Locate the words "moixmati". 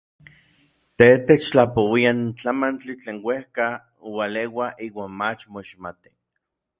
5.53-6.09